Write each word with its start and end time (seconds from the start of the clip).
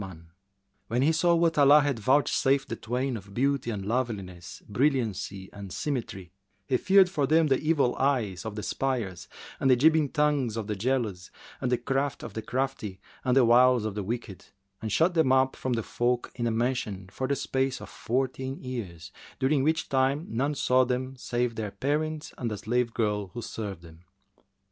[FN#376] 0.01 0.23
When 0.87 1.01
he 1.03 1.11
saw 1.11 1.35
what 1.35 1.59
Allah 1.59 1.81
had 1.81 1.99
vouchsafed 1.99 2.69
the 2.69 2.75
twain 2.75 3.15
of 3.15 3.35
beauty 3.35 3.69
and 3.69 3.85
loveliness, 3.85 4.63
brilliancy 4.67 5.47
and 5.53 5.71
symmetry, 5.71 6.31
he 6.65 6.77
feared 6.77 7.07
for 7.07 7.27
them 7.27 7.45
the 7.49 7.59
evil 7.59 7.93
eyes[FN#377] 7.97 8.45
of 8.45 8.55
the 8.55 8.61
espiers 8.63 9.27
and 9.59 9.69
the 9.69 9.75
jibing 9.75 10.09
tongues 10.11 10.57
of 10.57 10.65
the 10.65 10.75
jealous 10.75 11.29
and 11.61 11.71
the 11.71 11.77
craft 11.77 12.23
of 12.23 12.33
the 12.33 12.41
crafty 12.41 12.99
and 13.23 13.37
the 13.37 13.45
wiles 13.45 13.85
of 13.85 13.93
the 13.93 14.01
wicked 14.01 14.45
and 14.81 14.91
shut 14.91 15.13
them 15.13 15.31
up 15.31 15.55
from 15.55 15.73
the 15.73 15.83
folk 15.83 16.31
in 16.33 16.47
a 16.47 16.51
mansion 16.51 17.07
for 17.11 17.27
the 17.27 17.35
space 17.35 17.79
of 17.79 17.87
fourteen 17.87 18.57
years, 18.59 19.11
during 19.37 19.61
which 19.61 19.87
time 19.87 20.25
none 20.27 20.55
saw 20.55 20.83
them 20.83 21.15
save 21.15 21.53
their 21.53 21.69
parents 21.69 22.33
and 22.39 22.51
a 22.51 22.57
slave 22.57 22.91
girl 22.91 23.27
who 23.35 23.41
served 23.43 23.83
them. 23.83 24.03